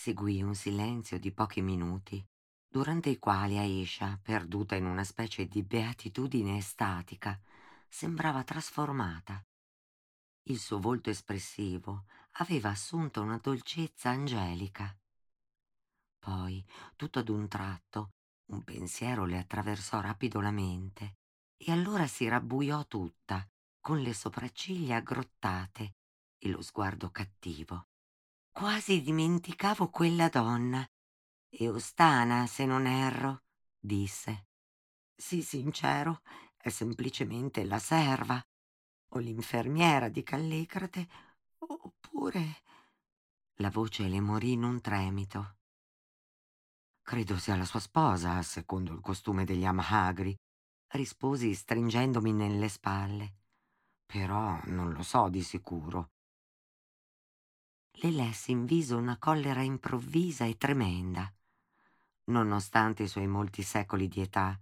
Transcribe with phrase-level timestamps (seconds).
[0.00, 2.24] Seguì un silenzio di pochi minuti,
[2.68, 7.36] durante i quali Aisha, perduta in una specie di beatitudine estatica,
[7.88, 9.44] sembrava trasformata.
[10.44, 12.04] Il suo volto espressivo
[12.34, 14.96] aveva assunto una dolcezza angelica.
[16.20, 18.10] Poi, tutto ad un tratto,
[18.52, 21.16] un pensiero le attraversò rapido la mente
[21.56, 23.44] e allora si rabbuiò tutta,
[23.80, 25.96] con le sopracciglia aggrottate
[26.38, 27.88] e lo sguardo cattivo.
[28.58, 30.84] Quasi dimenticavo quella donna.
[31.48, 33.44] E Ostana, se non erro,
[33.78, 34.48] disse.
[35.14, 36.22] Sii sincero,
[36.56, 38.44] è semplicemente la serva,
[39.10, 41.08] o l'infermiera di Callicrate,
[41.58, 42.62] oppure...
[43.58, 45.58] La voce le morì in un tremito.
[47.00, 50.36] Credo sia la sua sposa, secondo il costume degli Amahagri,
[50.94, 53.36] risposi stringendomi nelle spalle.
[54.04, 56.10] Però non lo so di sicuro.
[58.00, 61.32] Le lessi in viso una collera improvvisa e tremenda.
[62.26, 64.56] Nonostante i suoi molti secoli di età,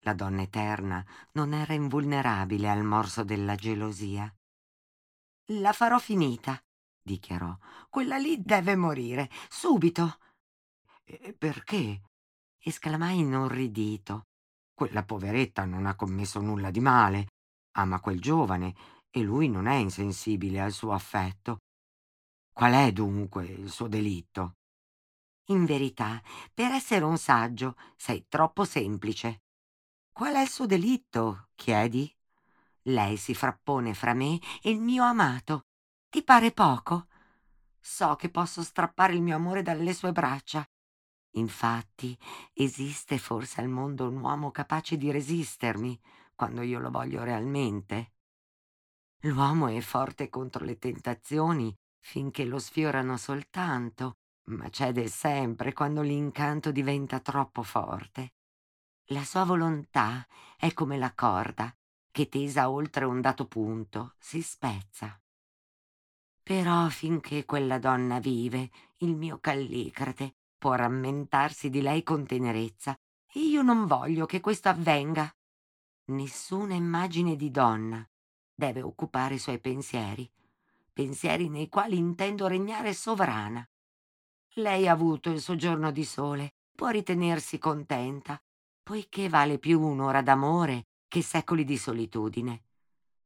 [0.00, 1.02] la donna eterna
[1.32, 4.30] non era invulnerabile al morso della gelosia.
[5.52, 6.62] La farò finita,
[7.00, 7.56] dichiarò.
[7.88, 10.18] Quella lì deve morire, subito.
[11.02, 12.02] E perché?
[12.58, 14.26] esclamai inorridito.
[14.74, 17.28] Quella poveretta non ha commesso nulla di male.
[17.76, 18.74] Ama quel giovane
[19.08, 21.61] e lui non è insensibile al suo affetto.
[22.52, 24.56] Qual è dunque il suo delitto?
[25.46, 29.42] In verità, per essere un saggio, sei troppo semplice.
[30.12, 31.48] Qual è il suo delitto?
[31.54, 32.14] chiedi.
[32.82, 35.66] Lei si frappone fra me e il mio amato.
[36.10, 37.06] Ti pare poco?
[37.80, 40.64] So che posso strappare il mio amore dalle sue braccia.
[41.36, 42.16] Infatti,
[42.52, 45.98] esiste forse al mondo un uomo capace di resistermi
[46.34, 48.12] quando io lo voglio realmente?
[49.20, 56.72] L'uomo è forte contro le tentazioni finché lo sfiorano soltanto, ma cede sempre quando l'incanto
[56.72, 58.34] diventa troppo forte.
[59.06, 60.26] La sua volontà
[60.56, 61.74] è come la corda
[62.10, 65.18] che tesa oltre un dato punto si spezza.
[66.42, 72.94] Però finché quella donna vive, il mio Callicrate può rammentarsi di lei con tenerezza
[73.32, 75.32] e io non voglio che questo avvenga.
[76.06, 78.06] Nessuna immagine di donna
[78.54, 80.28] deve occupare i suoi pensieri
[80.92, 83.66] pensieri nei quali intendo regnare sovrana.
[84.56, 88.40] Lei ha avuto il suo giorno di sole, può ritenersi contenta,
[88.82, 92.64] poiché vale più un'ora d'amore che secoli di solitudine.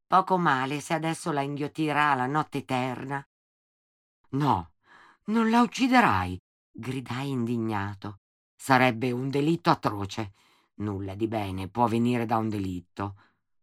[0.07, 3.27] Poco male se adesso la inghiottirà la notte eterna.
[4.31, 4.73] No,
[5.27, 6.41] non la ucciderai,
[6.71, 8.21] gridai indignato.
[8.55, 10.33] Sarebbe un delitto atroce.
[10.77, 13.17] Nulla di bene può venire da un delitto.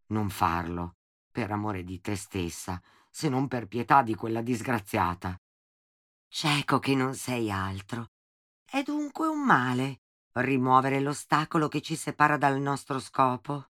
[0.08, 0.96] Non farlo,
[1.31, 2.81] per amore di te stessa,
[3.13, 5.40] se non per pietà di quella disgraziata.
[6.28, 8.07] Cieco che non sei altro.
[8.66, 10.00] È dunque un male
[10.34, 13.68] rimuovere l'ostacolo che ci separa dal nostro scopo.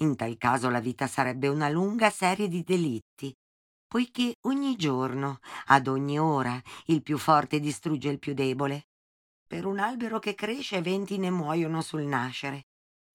[0.00, 3.32] In tal caso la vita sarebbe una lunga serie di delitti,
[3.86, 8.88] poiché ogni giorno, ad ogni ora, il più forte distrugge il più debole.
[9.46, 12.64] Per un albero che cresce venti ne muoiono sul nascere,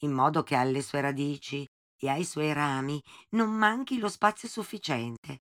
[0.03, 1.67] in modo che alle sue radici
[2.03, 2.99] e ai suoi rami
[3.29, 5.43] non manchi lo spazio sufficiente.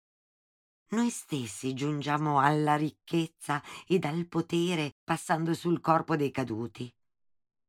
[0.90, 6.94] Noi stessi giungiamo alla ricchezza ed al potere passando sul corpo dei caduti.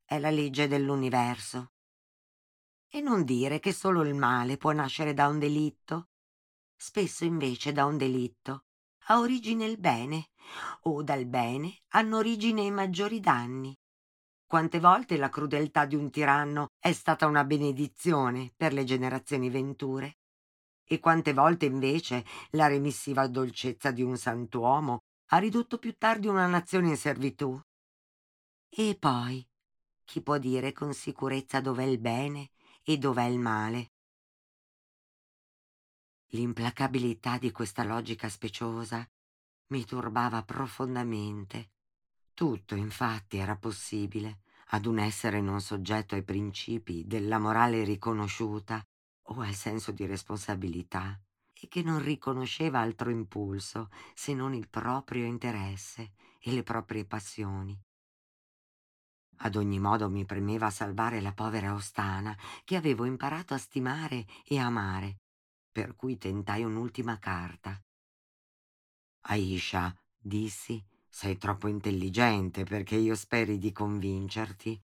[0.04, 1.72] È la legge dell'universo.
[2.90, 6.10] E non dire che solo il male può nascere da un delitto.
[6.76, 8.66] Spesso invece da un delitto
[9.08, 10.30] ha origine il bene,
[10.84, 13.78] o dal bene hanno origine i maggiori danni.
[14.54, 20.20] Quante volte la crudeltà di un tiranno è stata una benedizione per le generazioni venture?
[20.88, 25.00] E quante volte invece la remissiva dolcezza di un santuomo
[25.32, 27.60] ha ridotto più tardi una nazione in servitù?
[28.70, 29.44] E poi,
[30.06, 32.52] chi può dire con sicurezza dov'è il bene
[32.84, 33.94] e dov'è il male?
[36.28, 39.04] L'implacabilità di questa logica speciosa
[39.70, 41.72] mi turbava profondamente.
[42.36, 44.42] Tutto, infatti, era possibile
[44.74, 48.84] ad un essere non soggetto ai principi della morale riconosciuta
[49.28, 51.20] o al senso di responsabilità
[51.54, 57.80] e che non riconosceva altro impulso se non il proprio interesse e le proprie passioni.
[59.38, 64.58] Ad ogni modo mi premeva salvare la povera Ostana, che avevo imparato a stimare e
[64.58, 65.20] amare,
[65.72, 67.80] per cui tentai un'ultima carta.
[69.26, 74.82] Aisha, dissi, sei troppo intelligente perché io speri di convincerti.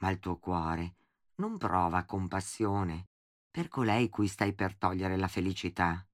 [0.00, 0.96] Ma il tuo cuore
[1.36, 3.06] non prova compassione
[3.50, 6.06] per colei cui stai per togliere la felicità.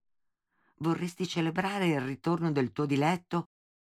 [0.76, 3.46] Vorresti celebrare il ritorno del tuo diletto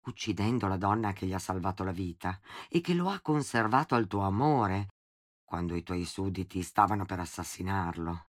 [0.07, 2.39] uccidendo la donna che gli ha salvato la vita
[2.69, 4.87] e che lo ha conservato al tuo amore
[5.43, 8.29] quando i tuoi sudditi stavano per assassinarlo.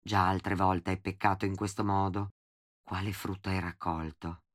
[0.00, 2.28] Già altre volte hai peccato in questo modo.
[2.84, 4.45] Quale frutto hai raccolto?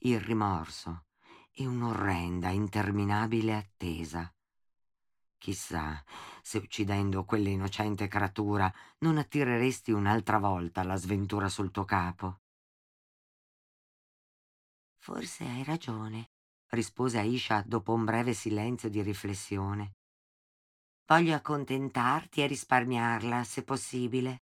[0.00, 1.04] Il rimorso
[1.52, 4.32] e un'orrenda, interminabile attesa.
[5.38, 6.02] Chissà
[6.40, 12.40] se uccidendo quella innocente creatura non attireresti un'altra volta la sventura sul tuo capo.
[14.98, 16.30] Forse hai ragione,
[16.68, 19.96] rispose Aisha dopo un breve silenzio di riflessione.
[21.06, 24.44] Voglio accontentarti e risparmiarla, se possibile.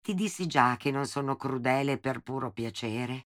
[0.00, 3.26] Ti dissi già che non sono crudele per puro piacere.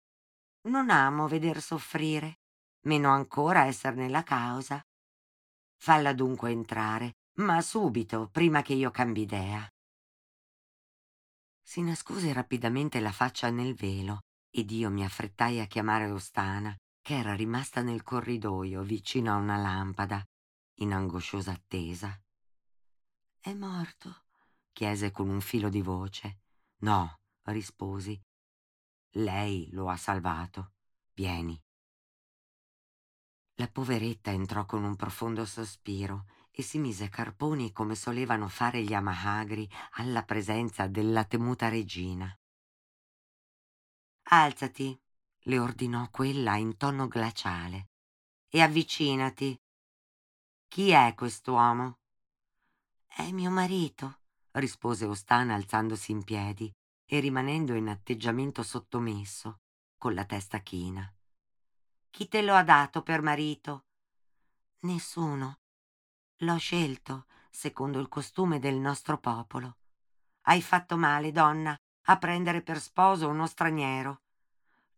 [0.64, 2.40] Non amo veder soffrire,
[2.82, 4.82] meno ancora esserne la causa.
[5.78, 9.68] Falla dunque entrare, ma subito, prima che io cambi idea.
[11.64, 14.20] Si nascose rapidamente la faccia nel velo
[14.52, 19.58] ed io mi affrettai a chiamare Ostana, che era rimasta nel corridoio vicino a una
[19.58, 20.24] lampada,
[20.80, 22.20] in angosciosa attesa.
[23.40, 24.26] È morto?
[24.72, 26.42] chiese con un filo di voce.
[26.82, 27.16] No,
[27.46, 28.20] risposi,
[29.16, 30.74] lei lo ha salvato.
[31.14, 31.60] Vieni.
[33.56, 38.94] La poveretta entrò con un profondo sospiro e si mise carponi come solevano fare gli
[38.94, 42.34] amahagri alla presenza della temuta regina.
[44.24, 45.00] Alzati,
[45.46, 47.90] le ordinò quella in tono glaciale,
[48.48, 49.60] e avvicinati.
[50.68, 52.00] Chi è quest'uomo?
[53.06, 54.22] È mio marito,
[54.52, 56.74] rispose Ostana alzandosi in piedi
[57.14, 59.60] e rimanendo in atteggiamento sottomesso,
[59.98, 61.14] con la testa china.
[62.10, 63.84] Chi te lo ha dato per marito?
[64.84, 65.60] Nessuno.
[66.38, 69.80] L'ho scelto, secondo il costume del nostro popolo.
[70.44, 74.22] Hai fatto male, donna, a prendere per sposo uno straniero.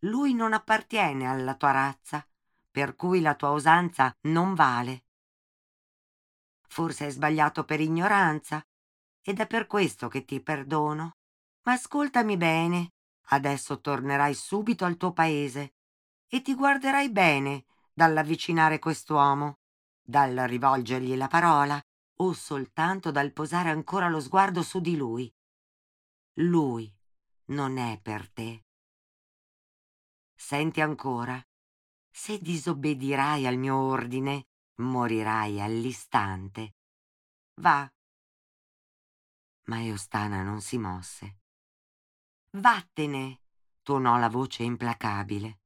[0.02, 2.24] Lui non appartiene alla tua razza,
[2.70, 5.06] per cui la tua usanza non vale.
[6.68, 8.64] Forse hai sbagliato per ignoranza,
[9.20, 11.16] ed è per questo che ti perdono.
[11.66, 12.94] Ma ascoltami bene,
[13.28, 15.76] adesso tornerai subito al tuo paese
[16.28, 19.60] e ti guarderai bene dall'avvicinare quest'uomo,
[20.02, 21.82] dal rivolgergli la parola
[22.18, 25.34] o soltanto dal posare ancora lo sguardo su di lui.
[26.38, 26.94] Lui
[27.46, 28.66] non è per te.
[30.36, 31.42] Senti ancora,
[32.10, 36.76] se disobbedirai al mio ordine, morirai all'istante.
[37.62, 37.90] Va.
[39.66, 41.43] Ma Eostana non si mosse.
[42.56, 43.42] Vattene!
[43.82, 45.62] tuonò la voce implacabile.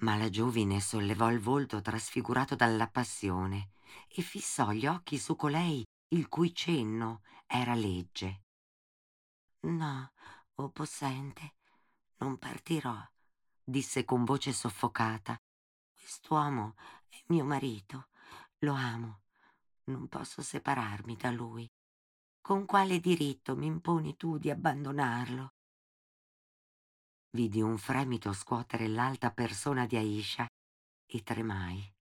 [0.00, 3.70] Ma la giovine sollevò il volto trasfigurato dalla passione
[4.08, 8.42] e fissò gli occhi su colei il cui cenno era legge.
[9.60, 10.12] No,
[10.54, 11.54] o oh possente,
[12.16, 13.00] non partirò,
[13.62, 15.40] disse con voce soffocata.
[15.94, 16.74] Quest'uomo
[17.08, 18.08] è mio marito,
[18.60, 19.20] lo amo,
[19.84, 21.70] non posso separarmi da lui.
[22.40, 25.52] Con quale diritto mi imponi tu di abbandonarlo?
[27.32, 30.48] Vidi un fremito scuotere l'alta persona di Aisha
[31.06, 31.94] e tremai.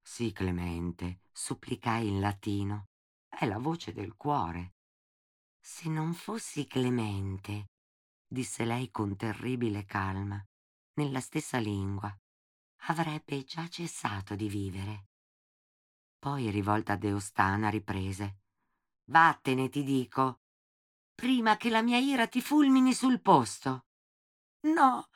[0.00, 2.86] Sì, Clemente, supplicai in latino.
[3.28, 4.74] È la voce del cuore.
[5.60, 7.68] Se non fossi Clemente,
[8.26, 10.44] disse lei con terribile calma,
[10.94, 12.12] nella stessa lingua,
[12.86, 15.06] avrebbe già cessato di vivere.
[16.18, 18.40] Poi, rivolta a Deostana, riprese.
[19.04, 20.41] Vattene, ti dico
[21.22, 23.84] prima che la mia ira ti fulmini sul posto.
[24.62, 25.06] No,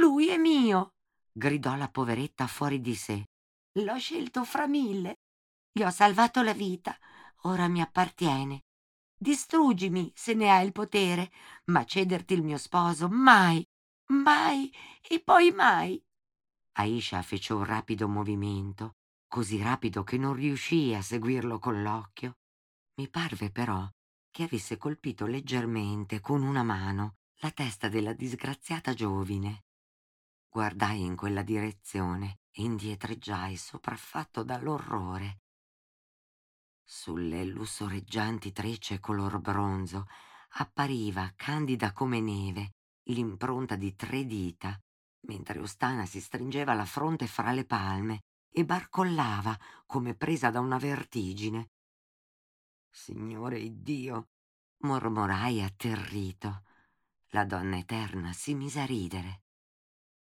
[0.00, 0.96] lui è mio,
[1.32, 3.30] gridò la poveretta fuori di sé.
[3.78, 5.20] L'ho scelto fra mille.
[5.72, 6.94] Gli ho salvato la vita.
[7.44, 8.64] Ora mi appartiene.
[9.16, 11.32] Distruggimi se ne hai il potere,
[11.66, 13.66] ma cederti il mio sposo mai,
[14.08, 15.98] mai e poi mai.
[16.72, 22.36] Aisha fece un rapido movimento, così rapido che non riuscii a seguirlo con l'occhio.
[22.96, 23.88] Mi parve però
[24.30, 29.64] che avesse colpito leggermente con una mano la testa della disgraziata giovine.
[30.48, 35.40] Guardai in quella direzione e indietreggiai sopraffatto dall'orrore.
[36.82, 40.06] Sulle lussoreggianti trecce color bronzo
[40.50, 42.72] appariva, candida come neve,
[43.04, 44.78] l'impronta di tre dita,
[45.26, 48.20] mentre Ostana si stringeva la fronte fra le palme
[48.50, 49.56] e barcollava
[49.86, 51.70] come presa da una vertigine.
[53.00, 54.30] Signore Iddio,
[54.78, 56.64] mormorai atterrito.
[57.28, 59.44] La donna eterna si mise a ridere.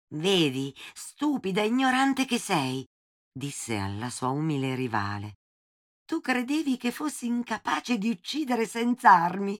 [0.10, 2.88] Vedi, stupida, ignorante che sei,
[3.34, 5.40] disse alla sua umile rivale.
[6.06, 9.60] Tu credevi che fossi incapace di uccidere senza armi.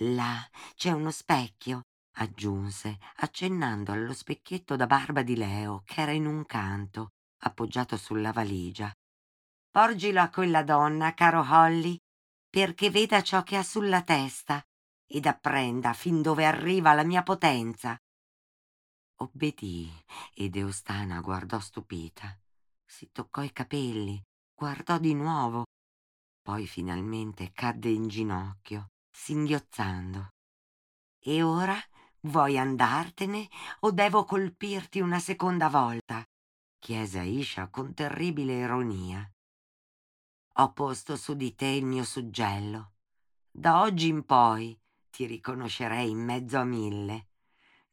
[0.00, 1.82] Là c'è uno specchio,
[2.16, 7.12] aggiunse, accennando allo specchietto da barba di Leo che era in un canto,
[7.44, 8.92] appoggiato sulla valigia.
[9.70, 11.96] Porgilo a quella donna, caro Holly,
[12.56, 14.64] perché veda ciò che ha sulla testa
[15.06, 18.00] ed apprenda fin dove arriva la mia potenza.
[19.16, 19.92] Obbedì
[20.32, 22.34] ed Eustana guardò stupita.
[22.82, 24.18] Si toccò i capelli,
[24.54, 25.64] guardò di nuovo,
[26.40, 30.30] poi finalmente cadde in ginocchio, singhiozzando.
[31.20, 31.76] E ora
[32.20, 36.24] vuoi andartene o devo colpirti una seconda volta?
[36.78, 39.30] chiese Aisha con terribile ironia.
[40.58, 42.92] Ho posto su di te il mio suggello.
[43.50, 44.78] Da oggi in poi
[45.10, 47.28] ti riconoscerei in mezzo a mille.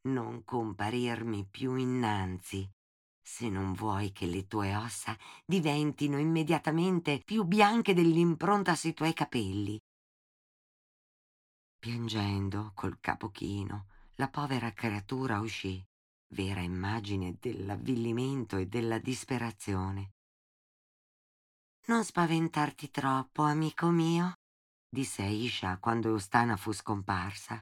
[0.04, 2.66] Non comparirmi più innanzi,
[3.20, 9.78] se non vuoi che le tue ossa diventino immediatamente più bianche dell'impronta sui tuoi capelli.
[11.78, 15.86] Piangendo col capo chino, la povera creatura uscì,
[16.28, 20.13] vera immagine dell'avvillimento e della disperazione.
[21.86, 24.38] Non spaventarti troppo, amico mio,
[24.88, 27.60] disse Aisha quando Eustana fu scomparsa.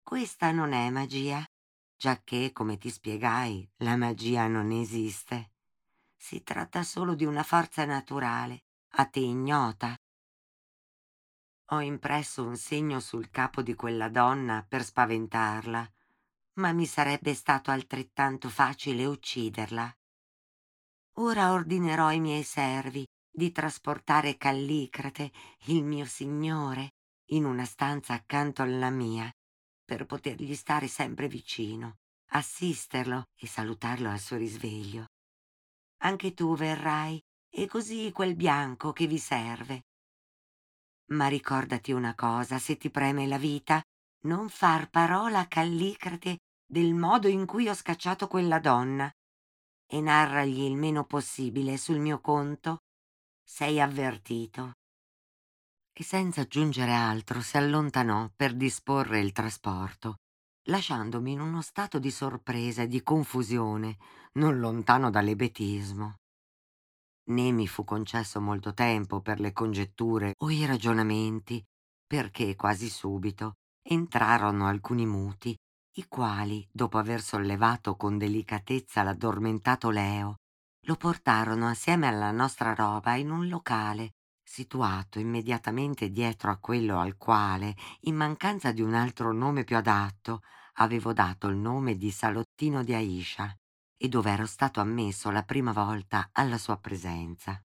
[0.00, 1.44] Questa non è magia,
[1.96, 5.54] giacché, come ti spiegai, la magia non esiste.
[6.16, 9.96] Si tratta solo di una forza naturale, a te ignota.
[11.70, 15.92] Ho impresso un segno sul capo di quella donna per spaventarla,
[16.54, 19.92] ma mi sarebbe stato altrettanto facile ucciderla.
[21.14, 23.04] Ora ordinerò ai miei servi
[23.38, 25.30] di trasportare Callicrate,
[25.66, 26.94] il mio signore,
[27.30, 29.30] in una stanza accanto alla mia,
[29.84, 31.98] per potergli stare sempre vicino,
[32.32, 35.06] assisterlo e salutarlo al suo risveglio.
[35.98, 39.84] Anche tu verrai, e così quel bianco che vi serve.
[41.10, 43.80] Ma ricordati una cosa, se ti preme la vita,
[44.22, 49.08] non far parola a Callicrate del modo in cui ho scacciato quella donna
[49.86, 52.80] e narragli il meno possibile sul mio conto
[53.50, 54.72] sei avvertito.
[55.90, 60.16] E senza aggiungere altro si allontanò per disporre il trasporto,
[60.68, 63.96] lasciandomi in uno stato di sorpresa e di confusione,
[64.34, 66.16] non lontano dall'ebetismo.
[67.30, 71.64] Né mi fu concesso molto tempo per le congetture o i ragionamenti,
[72.06, 75.56] perché quasi subito entrarono alcuni muti,
[75.96, 80.36] i quali, dopo aver sollevato con delicatezza l'addormentato Leo,
[80.88, 87.18] lo portarono assieme alla nostra roba in un locale situato immediatamente dietro a quello al
[87.18, 90.40] quale, in mancanza di un altro nome più adatto,
[90.76, 93.54] avevo dato il nome di salottino di Aisha
[93.98, 97.62] e dove ero stato ammesso la prima volta alla sua presenza.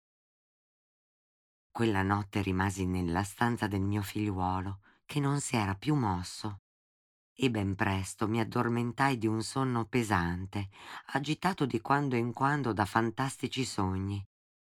[1.71, 6.62] Quella notte rimasi nella stanza del mio figliuolo, che non si era più mosso
[7.35, 10.69] e ben presto mi addormentai di un sonno pesante,
[11.07, 14.23] agitato di quando in quando da fantastici sogni,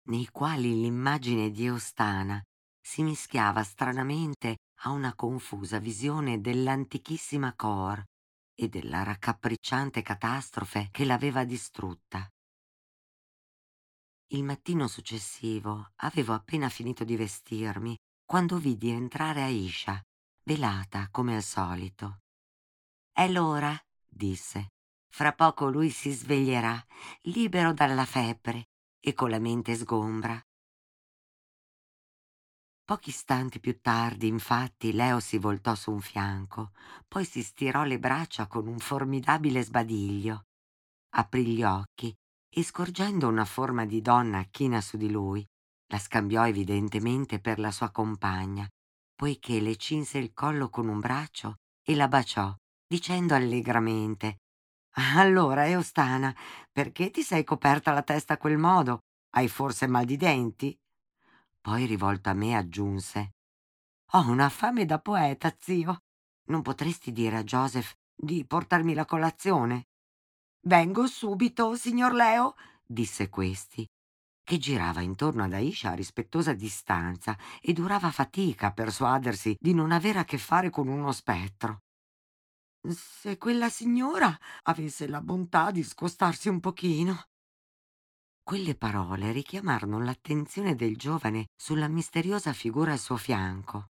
[0.09, 2.43] nei quali l'immagine di Eustana
[2.81, 8.03] si mischiava stranamente a una confusa visione dell'antichissima Cor
[8.55, 12.29] e della raccapricciante catastrofe che l'aveva distrutta.
[14.33, 20.01] Il mattino successivo avevo appena finito di vestirmi quando vidi entrare Aisha,
[20.45, 22.22] velata come al solito.
[23.15, 23.79] È l'ora,
[24.09, 24.71] disse.
[25.13, 26.83] Fra poco lui si sveglierà,
[27.25, 30.43] libero dalla febbre e con la mente sgombra.
[32.85, 36.73] Pochi istanti più tardi, infatti, Leo si voltò su un fianco,
[37.07, 40.47] poi si stirò le braccia con un formidabile sbadiglio.
[41.11, 42.17] Aprì gli occhi
[42.49, 45.47] e, scorgendo una forma di donna china su di lui,
[45.89, 48.67] la scambiò evidentemente per la sua compagna,
[49.15, 52.55] poiché le cinse il collo con un braccio e la baciò,
[52.93, 54.41] dicendo allegramente
[55.15, 56.37] Allora, Eustana,
[56.71, 59.05] perché ti sei coperta la testa a quel modo?
[59.31, 60.79] Hai forse mal di denti?
[61.59, 63.31] Poi rivolto a me aggiunse
[64.11, 66.03] Ho una fame da poeta, zio.
[66.49, 69.87] Non potresti dire a Joseph di portarmi la colazione?
[70.67, 73.89] Vengo subito, signor Leo, disse questi,
[74.45, 79.93] che girava intorno ad Aisha a rispettosa distanza e durava fatica a persuadersi di non
[79.93, 81.81] avere a che fare con uno spettro.
[82.89, 87.29] Se quella signora avesse la bontà di scostarsi un pochino.
[88.43, 93.91] Quelle parole richiamarono l'attenzione del giovane sulla misteriosa figura al suo fianco.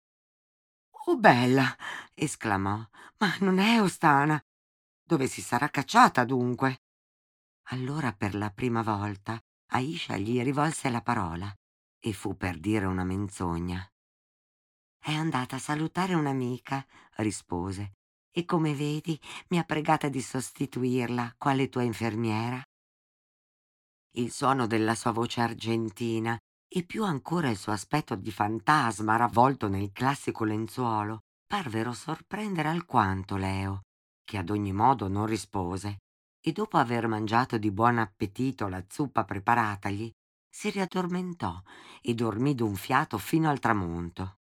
[1.08, 1.76] Oh bella!
[2.14, 2.76] esclamò.
[3.18, 4.40] Ma non è Ostana.
[5.02, 6.82] Dove si sarà cacciata dunque?
[7.70, 9.40] Allora per la prima volta
[9.72, 11.52] Aisha gli rivolse la parola
[11.98, 13.84] e fu per dire una menzogna.
[14.96, 17.94] È andata a salutare un'amica, rispose,
[18.36, 22.62] e come vedi mi ha pregata di sostituirla quale tua infermiera.
[24.16, 26.38] Il suono della sua voce argentina
[26.68, 33.36] e più ancora il suo aspetto di fantasma ravvolto nel classico lenzuolo parvero sorprendere alquanto
[33.36, 33.82] Leo,
[34.22, 35.96] che ad ogni modo non rispose
[36.38, 40.10] e dopo aver mangiato di buon appetito la zuppa preparatagli,
[40.48, 41.58] si riaddormentò
[42.02, 44.36] e dormì d'un fiato fino al tramonto.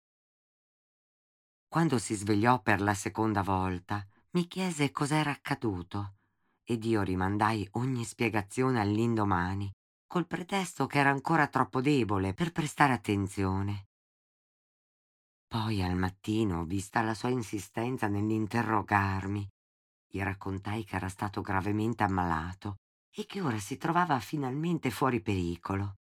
[1.72, 6.16] Quando si svegliò per la seconda volta, mi chiese cos'era accaduto
[6.64, 9.70] ed io rimandai ogni spiegazione all'indomani,
[10.08, 13.86] col pretesto che era ancora troppo debole per prestare attenzione.
[15.46, 19.48] Poi al mattino, vista la sua insistenza nell'interrogarmi,
[20.08, 22.78] gli raccontai che era stato gravemente ammalato
[23.14, 25.98] e che ora si trovava finalmente fuori pericolo.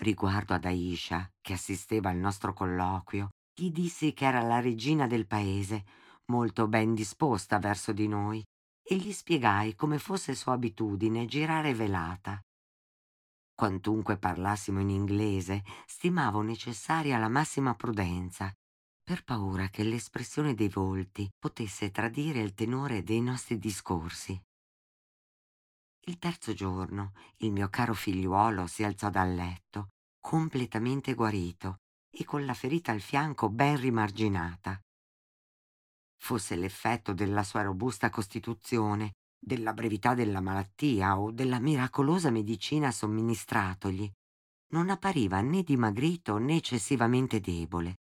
[0.00, 5.26] Riguardo ad Aisha, che assisteva al nostro colloquio, gli dissi che era la regina del
[5.26, 5.84] paese,
[6.26, 8.42] molto ben disposta verso di noi,
[8.82, 12.40] e gli spiegai come fosse sua abitudine girare velata.
[13.54, 18.52] Quantunque parlassimo in inglese, stimavo necessaria la massima prudenza
[19.04, 24.40] per paura che l'espressione dei volti potesse tradire il tenore dei nostri discorsi.
[26.06, 31.81] Il terzo giorno il mio caro figliuolo si alzò dal letto, completamente guarito
[32.12, 34.80] e con la ferita al fianco ben rimarginata.
[36.18, 44.08] Fosse l'effetto della sua robusta costituzione, della brevità della malattia o della miracolosa medicina somministratogli,
[44.72, 47.96] non appariva né dimagrito né eccessivamente debole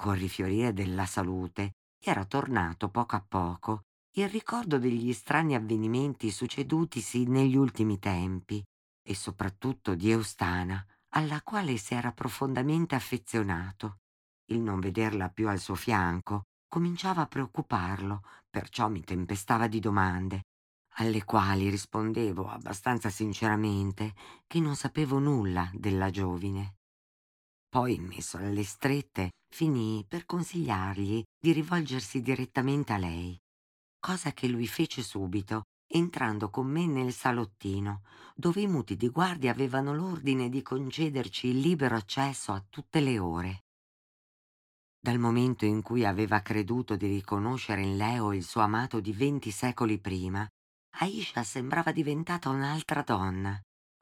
[0.00, 3.82] col rifiorire della salute, era tornato poco a poco
[4.16, 8.64] il ricordo degli strani avvenimenti succedutisi negli ultimi tempi
[9.06, 13.98] e soprattutto di Eustana, alla quale si era profondamente affezionato.
[14.50, 20.42] Il non vederla più al suo fianco cominciava a preoccuparlo, perciò mi tempestava di domande,
[20.94, 24.14] alle quali rispondevo abbastanza sinceramente
[24.46, 26.76] che non sapevo nulla della giovine.
[27.68, 33.38] Poi, messo alle strette, finii per consigliargli di rivolgersi direttamente a lei,
[33.98, 38.02] cosa che lui fece subito, entrando con me nel salottino,
[38.34, 43.18] dove i muti di guardia avevano l'ordine di concederci il libero accesso a tutte le
[43.18, 43.64] ore.
[45.02, 49.50] Dal momento in cui aveva creduto di riconoscere in Leo il suo amato di venti
[49.50, 50.46] secoli prima,
[50.98, 53.60] Aisha sembrava diventata un'altra donna.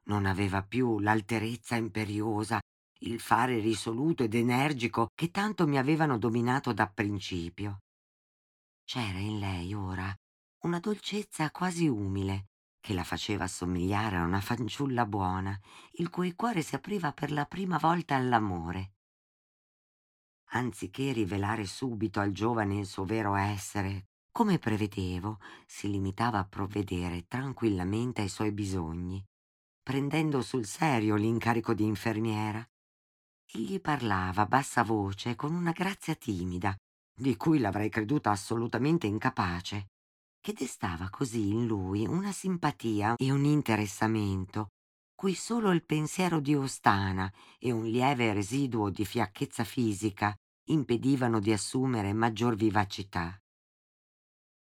[0.09, 2.61] Non aveva più l'alterezza imperiosa
[3.03, 7.79] il fare risoluto ed energico che tanto mi avevano dominato da principio.
[8.85, 10.13] C'era in lei ora
[10.63, 12.47] una dolcezza quasi umile
[12.81, 15.59] che la faceva assomigliare a una fanciulla buona,
[15.93, 18.93] il cui cuore si apriva per la prima volta all'amore.
[20.53, 27.27] Anziché rivelare subito al giovane il suo vero essere, come prevedevo, si limitava a provvedere
[27.27, 29.23] tranquillamente ai suoi bisogni,
[29.83, 32.67] prendendo sul serio l'incarico di infermiera
[33.51, 36.77] Egli parlava a bassa voce con una grazia timida,
[37.15, 39.87] di cui l'avrei creduta assolutamente incapace,
[40.41, 44.69] che destava così in lui una simpatia e un interessamento
[45.19, 50.33] cui solo il pensiero di Ostana e un lieve residuo di fiacchezza fisica
[50.69, 53.37] impedivano di assumere maggior vivacità.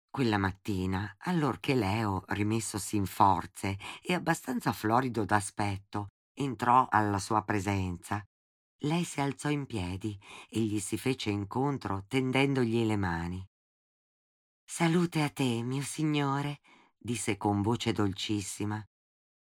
[0.09, 8.25] Quella mattina, allorché Leo, rimessosi in forze e abbastanza florido d'aspetto, entrò alla sua presenza,
[8.85, 10.19] lei si alzò in piedi
[10.49, 13.50] e gli si fece incontro tendendogli le mani.
[14.73, 16.61] Salute a te, mio signore,
[16.97, 18.81] disse con voce dolcissima.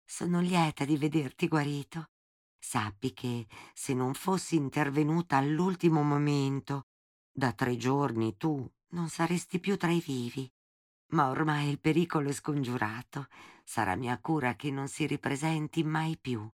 [0.03, 2.09] Sono lieta di vederti guarito.
[2.57, 6.87] sappi che se non fossi intervenuta all'ultimo momento,
[7.31, 10.51] da tre giorni tu non saresti più tra i vivi.
[11.11, 13.27] Ma ormai il pericolo è scongiurato.
[13.63, 16.49] Sarà mia cura che non si ripresenti mai più.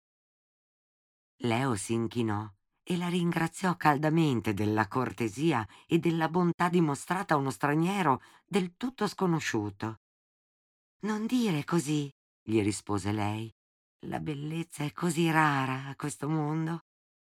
[1.38, 2.48] Leo si inchinò
[2.90, 9.06] e la ringraziò caldamente della cortesia e della bontà dimostrata a uno straniero del tutto
[9.06, 10.00] sconosciuto.
[11.02, 12.10] Non dire così,
[12.42, 13.48] gli rispose lei.
[14.06, 16.80] La bellezza è così rara a questo mondo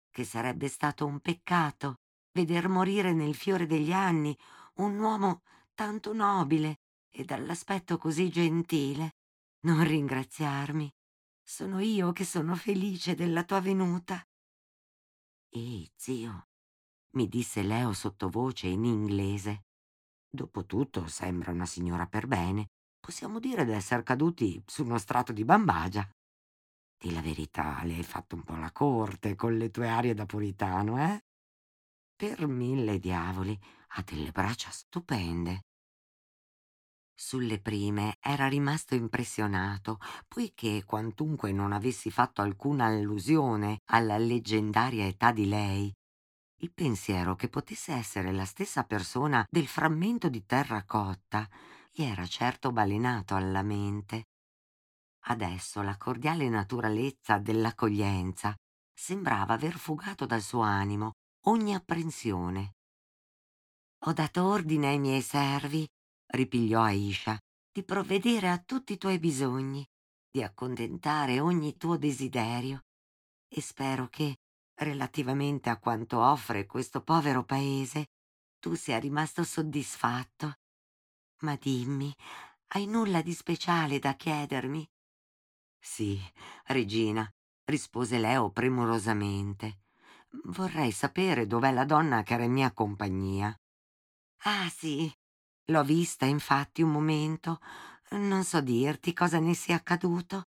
[0.09, 1.97] che sarebbe stato un peccato
[2.31, 4.35] veder morire nel fiore degli anni
[4.77, 5.43] un uomo
[5.75, 6.79] tanto nobile
[7.11, 9.11] e dall'aspetto così gentile.
[9.65, 10.91] Non ringraziarmi.
[11.43, 14.25] Sono io che sono felice della tua venuta.
[15.53, 16.47] Ehi, zio,
[17.17, 19.65] mi disse Leo sottovoce in inglese.
[20.29, 22.69] Dopotutto sembra una signora per bene.
[23.01, 26.09] Possiamo dire d'essere caduti su uno strato di bambagia.
[26.97, 30.25] Di la verità, le hai fatto un po' la corte con le tue arie da
[30.25, 31.21] puritano, eh?
[32.15, 33.59] Per mille diavoli,
[33.95, 35.63] ha delle braccia stupende.
[37.13, 45.31] Sulle prime era rimasto impressionato, poiché quantunque non avessi fatto alcuna allusione alla leggendaria età
[45.31, 45.93] di lei,
[46.61, 51.49] il pensiero che potesse essere la stessa persona del frammento di terra cotta
[51.91, 54.25] gli era certo balenato alla mente.
[55.25, 58.55] Adesso la cordiale naturalezza dell'accoglienza
[58.93, 61.13] sembrava aver fugato dal suo animo
[61.45, 62.75] ogni apprensione.
[64.05, 65.87] Ho dato ordine ai miei servi
[66.31, 67.39] ripigliò Aisha,
[67.71, 69.85] di provvedere a tutti i tuoi bisogni,
[70.29, 72.81] di accontentare ogni tuo desiderio.
[73.47, 74.37] E spero che,
[74.75, 78.07] relativamente a quanto offre questo povero paese,
[78.59, 80.55] tu sia rimasto soddisfatto.
[81.41, 82.13] Ma dimmi,
[82.73, 84.87] hai nulla di speciale da chiedermi?
[85.79, 86.19] Sì,
[86.67, 87.29] regina,
[87.65, 89.79] rispose Leo premurosamente.
[90.45, 93.53] Vorrei sapere dov'è la donna che era in mia compagnia.
[94.43, 95.11] Ah, sì,
[95.65, 97.59] L'ho vista infatti un momento.
[98.11, 100.47] Non so dirti cosa ne sia accaduto.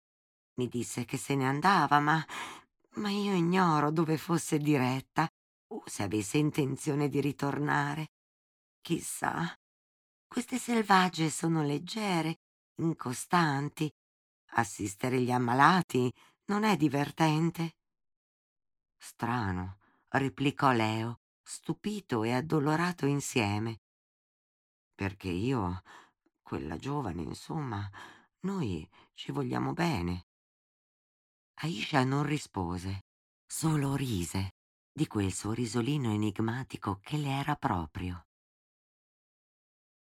[0.55, 2.25] Mi disse che se ne andava, ma.
[2.95, 5.27] ma io ignoro dove fosse diretta
[5.67, 8.11] o se avesse intenzione di ritornare.
[8.81, 9.55] Chissà.
[10.27, 12.39] Queste selvagge sono leggere,
[12.77, 13.91] incostanti.
[14.55, 16.11] Assistere gli ammalati
[16.45, 17.77] non è divertente.
[18.97, 19.77] Strano,
[20.09, 23.82] replicò Leo, stupito e addolorato insieme
[24.93, 25.83] perché io,
[26.41, 27.89] quella giovane, insomma,
[28.41, 30.27] noi ci vogliamo bene.
[31.61, 33.03] Aisha non rispose,
[33.45, 34.51] solo rise
[34.91, 38.25] di quel suo risolino enigmatico che le era proprio.